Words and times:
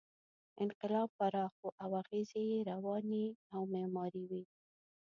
انقلاب 0.63 1.09
پراخ 1.17 1.53
و 1.65 1.67
او 1.83 1.91
اغېز 2.01 2.29
یې 2.49 2.57
رواني 2.71 3.25
او 3.53 3.61
معماري 3.73 4.23
و. 4.29 4.31